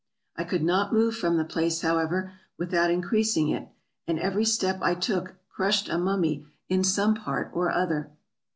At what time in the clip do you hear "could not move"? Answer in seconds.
0.45-1.15